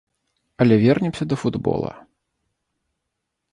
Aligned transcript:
Але 0.59 0.75
вернемся 0.83 1.27
да 1.27 1.35
футбола. 1.43 1.93